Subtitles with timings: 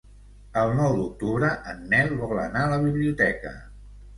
[0.61, 3.57] El nou d'octubre en Nel vol anar a la biblioteca.